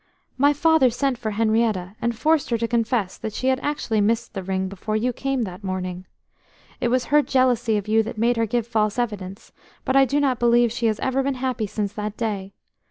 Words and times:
"My 0.35 0.51
father 0.51 0.89
sent 0.89 1.19
for 1.19 1.29
Henrietta, 1.29 1.95
and 2.01 2.17
forced 2.17 2.49
her 2.49 2.57
to 2.57 2.67
confess 2.67 3.19
that 3.19 3.33
she 3.33 3.49
had 3.49 3.59
actually 3.59 4.01
missed 4.01 4.33
the 4.33 4.41
ring 4.41 4.67
before 4.67 4.95
you 4.95 5.13
came 5.13 5.43
that 5.43 5.63
morning. 5.63 6.07
It 6.79 6.87
was 6.87 7.05
her 7.13 7.21
jealousy 7.21 7.77
of 7.77 7.87
you 7.87 8.01
that 8.01 8.17
made 8.17 8.37
her 8.37 8.47
give 8.47 8.65
false 8.65 8.97
evidence, 8.97 9.51
but 9.85 9.95
I 9.95 10.05
do 10.05 10.19
not 10.19 10.39
believe 10.39 10.71
she 10.71 10.87
has 10.87 10.99
ever 11.01 11.21
been 11.21 11.35
happy 11.35 11.67
since 11.67 11.93
that 11.93 12.17
day.... 12.17 12.51